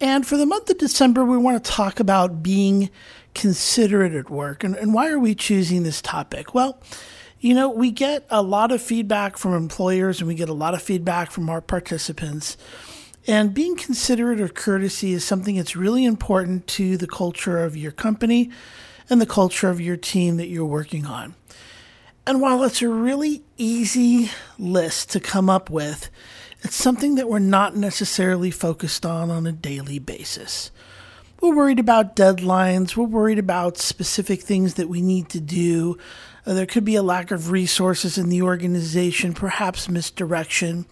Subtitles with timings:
[0.00, 2.90] And for the month of December, we want to talk about being
[3.34, 4.64] considerate at work.
[4.64, 6.54] And, and why are we choosing this topic?
[6.54, 6.80] Well,
[7.38, 10.74] you know, we get a lot of feedback from employers and we get a lot
[10.74, 12.56] of feedback from our participants.
[13.26, 17.92] And being considerate or courtesy is something that's really important to the culture of your
[17.92, 18.50] company
[19.10, 21.34] and the culture of your team that you're working on.
[22.26, 26.10] And while it's a really easy list to come up with,
[26.62, 30.70] it's something that we're not necessarily focused on on a daily basis.
[31.40, 35.96] We're worried about deadlines, we're worried about specific things that we need to do.
[36.44, 40.84] Uh, there could be a lack of resources in the organization, perhaps misdirection.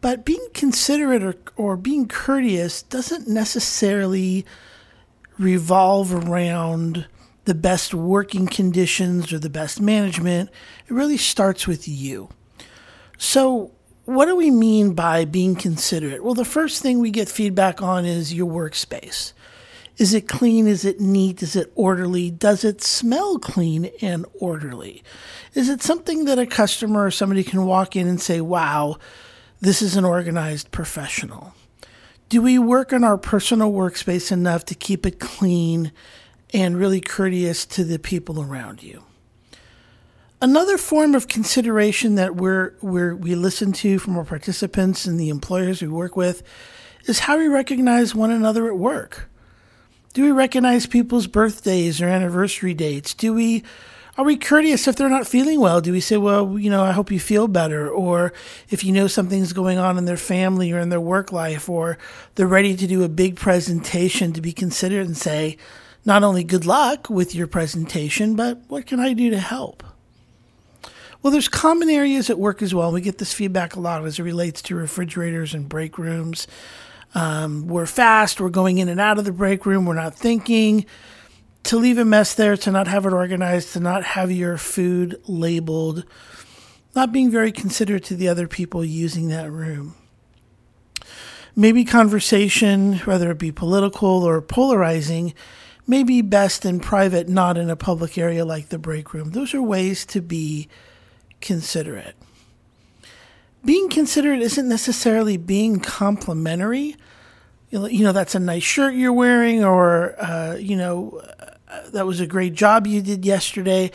[0.00, 4.46] But being considerate or, or being courteous doesn't necessarily
[5.38, 7.06] revolve around
[7.44, 10.50] the best working conditions or the best management.
[10.86, 12.28] It really starts with you.
[13.18, 13.72] So,
[14.06, 16.24] what do we mean by being considerate?
[16.24, 19.32] Well, the first thing we get feedback on is your workspace.
[19.98, 20.66] Is it clean?
[20.66, 21.42] Is it neat?
[21.42, 22.30] Is it orderly?
[22.30, 25.02] Does it smell clean and orderly?
[25.54, 28.96] Is it something that a customer or somebody can walk in and say, wow,
[29.60, 31.54] this is an organized professional?
[32.28, 35.92] Do we work on our personal workspace enough to keep it clean
[36.52, 39.02] and really courteous to the people around you?
[40.40, 45.30] Another form of consideration that we're, we're, we listen to from our participants and the
[45.30, 46.42] employers we work with
[47.06, 49.30] is how we recognize one another at work.
[50.12, 53.14] Do we recognize people's birthdays or anniversary dates?
[53.14, 53.64] Do we
[54.18, 55.82] are we courteous if they're not feeling well?
[55.82, 57.86] Do we say, well, you know, I hope you feel better?
[57.90, 58.32] Or
[58.70, 61.98] if you know something's going on in their family or in their work life, or
[62.34, 65.58] they're ready to do a big presentation to be considered and say,
[66.06, 69.84] not only good luck with your presentation, but what can I do to help?
[71.26, 72.92] Well, there's common areas at work as well.
[72.92, 76.46] We get this feedback a lot as it relates to refrigerators and break rooms.
[77.16, 80.86] Um, we're fast, we're going in and out of the break room, we're not thinking.
[81.64, 85.20] To leave a mess there, to not have it organized, to not have your food
[85.26, 86.04] labeled,
[86.94, 89.96] not being very considerate to the other people using that room.
[91.56, 95.34] Maybe conversation, whether it be political or polarizing,
[95.88, 99.32] may be best in private, not in a public area like the break room.
[99.32, 100.68] Those are ways to be
[101.40, 102.14] considerate.
[103.64, 106.96] Being considerate isn't necessarily being complimentary.
[107.70, 111.20] You know, that's a nice shirt you're wearing, or, uh, you know,
[111.68, 113.90] uh, that was a great job you did yesterday.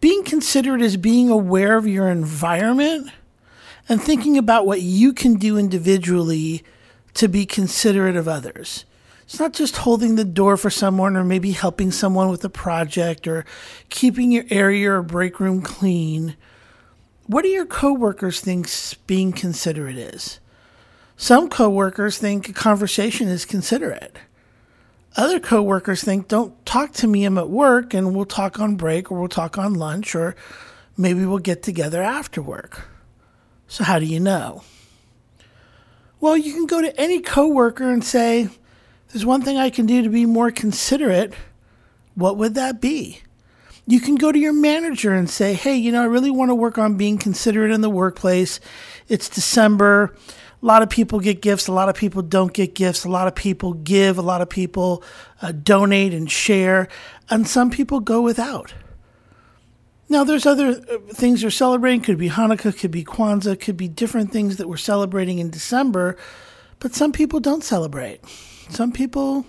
[0.00, 3.10] Being considerate is being aware of your environment
[3.88, 6.62] and thinking about what you can do individually
[7.14, 8.84] to be considerate of others.
[9.22, 13.26] It's not just holding the door for someone or maybe helping someone with a project
[13.26, 13.46] or
[13.88, 16.36] keeping your area or break room clean
[17.26, 18.68] what do your coworkers think
[19.06, 20.40] being considerate is?
[21.16, 24.16] Some coworkers think a conversation is considerate.
[25.16, 29.10] Other coworkers think, don't talk to me, I'm at work, and we'll talk on break
[29.10, 30.34] or we'll talk on lunch or
[30.96, 32.88] maybe we'll get together after work.
[33.68, 34.62] So, how do you know?
[36.20, 38.48] Well, you can go to any coworker and say,
[39.08, 41.32] there's one thing I can do to be more considerate.
[42.16, 43.20] What would that be?
[43.86, 46.54] You can go to your manager and say, hey, you know, I really want to
[46.54, 48.60] work on being considerate in the workplace.
[49.08, 50.14] It's December.
[50.62, 51.68] A lot of people get gifts.
[51.68, 53.04] A lot of people don't get gifts.
[53.04, 54.16] A lot of people give.
[54.16, 55.02] A lot of people
[55.42, 56.88] uh, donate and share.
[57.28, 58.72] And some people go without.
[60.08, 62.00] Now, there's other uh, things you're celebrating.
[62.00, 66.16] Could be Hanukkah, could be Kwanzaa, could be different things that we're celebrating in December.
[66.78, 68.20] But some people don't celebrate.
[68.70, 69.44] Some people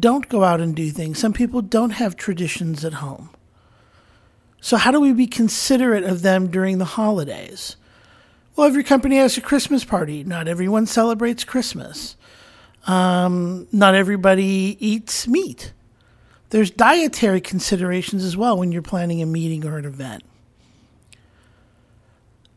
[0.00, 1.18] don't go out and do things.
[1.18, 3.30] Some people don't have traditions at home.
[4.60, 7.76] So, how do we be considerate of them during the holidays?
[8.56, 10.22] Well, every company has a Christmas party.
[10.22, 12.16] Not everyone celebrates Christmas.
[12.86, 15.72] Um, not everybody eats meat.
[16.50, 20.24] There's dietary considerations as well when you're planning a meeting or an event.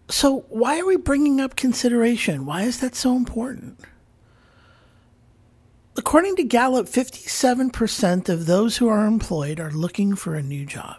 [0.10, 2.46] So, why are we bringing up consideration?
[2.46, 3.80] Why is that so important?
[5.95, 10.98] According to Gallup, 57% of those who are employed are looking for a new job,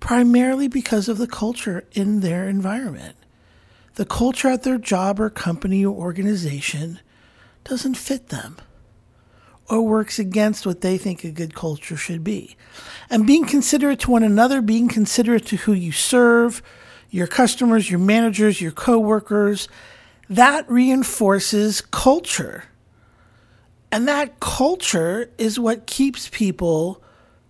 [0.00, 3.14] primarily because of the culture in their environment.
[3.94, 6.98] The culture at their job or company or organization
[7.62, 8.56] doesn't fit them,
[9.68, 12.56] or works against what they think a good culture should be.
[13.10, 16.62] And being considerate to one another, being considerate to who you serve,
[17.10, 19.68] your customers, your managers, your coworkers,
[20.28, 22.64] that reinforces culture.
[23.92, 27.02] And that culture is what keeps people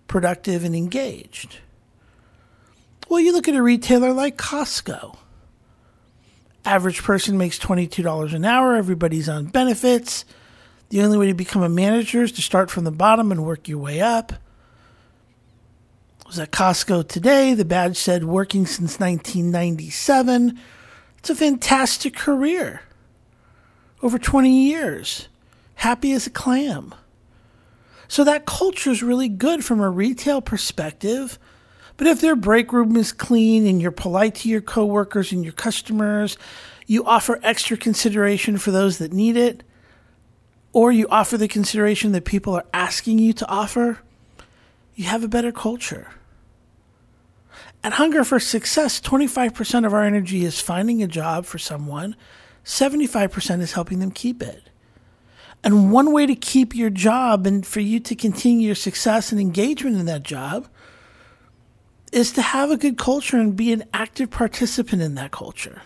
[0.07, 1.59] productive and engaged.
[3.07, 5.17] Well, you look at a retailer like Costco.
[6.65, 10.25] Average person makes $22 an hour, everybody's on benefits.
[10.89, 13.69] The only way to become a manager is to start from the bottom and work
[13.69, 14.33] your way up.
[16.25, 17.53] I was at Costco today.
[17.53, 20.59] The badge said working since 1997.
[21.19, 22.81] It's a fantastic career.
[24.01, 25.29] Over 20 years
[25.75, 26.93] happy as a clam.
[28.07, 31.39] So that culture is really good from a retail perspective.
[31.97, 35.53] But if their break room is clean and you're polite to your coworkers and your
[35.53, 36.37] customers,
[36.85, 39.63] you offer extra consideration for those that need it,
[40.73, 43.99] or you offer the consideration that people are asking you to offer,
[44.95, 46.09] you have a better culture.
[47.83, 52.15] At Hunger for Success, 25% of our energy is finding a job for someone,
[52.63, 54.69] 75% is helping them keep it.
[55.63, 59.39] And one way to keep your job and for you to continue your success and
[59.39, 60.67] engagement in that job
[62.11, 65.81] is to have a good culture and be an active participant in that culture.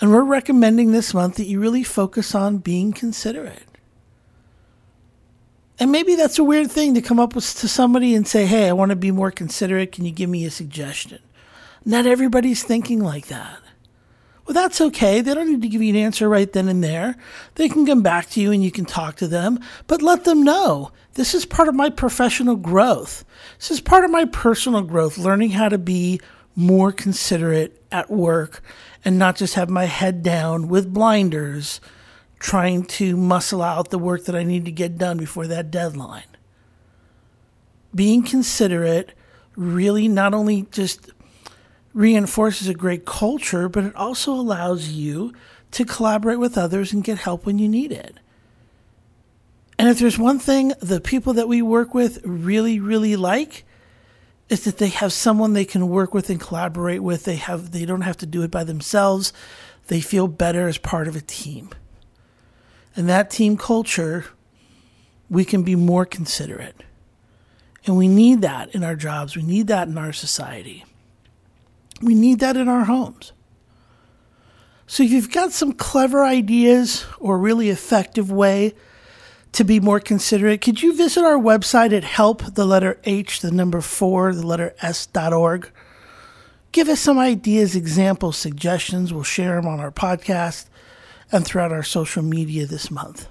[0.00, 3.64] And we're recommending this month that you really focus on being considerate.
[5.78, 8.68] And maybe that's a weird thing to come up with to somebody and say, hey,
[8.68, 9.92] I want to be more considerate.
[9.92, 11.20] Can you give me a suggestion?
[11.84, 13.58] Not everybody's thinking like that.
[14.50, 15.20] Well, that's okay.
[15.20, 17.14] They don't need to give you an answer right then and there.
[17.54, 20.42] They can come back to you and you can talk to them, but let them
[20.42, 23.24] know this is part of my professional growth.
[23.58, 26.20] This is part of my personal growth, learning how to be
[26.56, 28.60] more considerate at work
[29.04, 31.80] and not just have my head down with blinders
[32.40, 36.24] trying to muscle out the work that I need to get done before that deadline.
[37.94, 39.12] Being considerate
[39.54, 41.08] really not only just
[41.92, 45.32] reinforces a great culture, but it also allows you
[45.72, 48.16] to collaborate with others and get help when you need it.
[49.78, 53.64] And if there's one thing the people that we work with really, really like,
[54.50, 57.24] is that they have someone they can work with and collaborate with.
[57.24, 59.32] They have they don't have to do it by themselves.
[59.86, 61.70] They feel better as part of a team.
[62.96, 64.26] And that team culture,
[65.30, 66.82] we can be more considerate.
[67.86, 69.36] And we need that in our jobs.
[69.36, 70.84] We need that in our society.
[72.00, 73.32] We need that in our homes.
[74.86, 78.74] So if you've got some clever ideas or really effective way
[79.52, 83.50] to be more considerate, could you visit our website at help the letter H, the
[83.50, 85.70] number four, the letter S dot org?
[86.72, 89.12] Give us some ideas, examples, suggestions.
[89.12, 90.66] We'll share them on our podcast
[91.32, 93.28] and throughout our social media this month.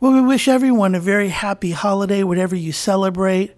[0.00, 3.54] Well, we wish everyone a very happy holiday, whatever you celebrate.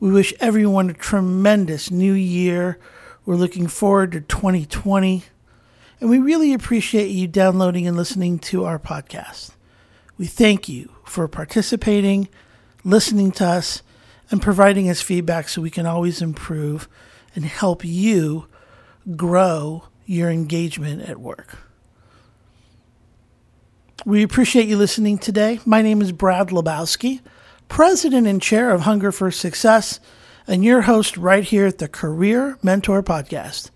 [0.00, 2.78] We wish everyone a tremendous new year.
[3.26, 5.24] We're looking forward to 2020.
[6.00, 9.50] And we really appreciate you downloading and listening to our podcast.
[10.16, 12.30] We thank you for participating,
[12.82, 13.82] listening to us,
[14.30, 16.88] and providing us feedback so we can always improve
[17.34, 18.46] and help you
[19.16, 21.58] grow your engagement at work.
[24.06, 25.60] We appreciate you listening today.
[25.66, 27.20] My name is Brad Lebowski
[27.70, 30.00] president and chair of Hunger for Success,
[30.46, 33.70] and your host right here at the Career Mentor Podcast.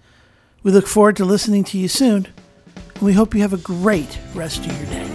[0.64, 2.26] We look forward to listening to you soon,
[2.74, 5.06] and we hope you have a great rest of your day.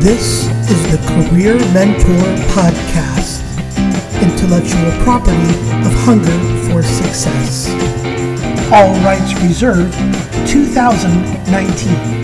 [0.00, 3.44] This is the Career Mentor Podcast,
[4.22, 5.36] intellectual property
[5.86, 7.68] of Hunger for Success.
[8.72, 9.94] All rights reserved
[10.46, 12.19] 2019.